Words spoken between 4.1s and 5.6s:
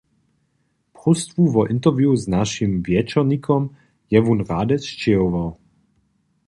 je wón rady sćěhował.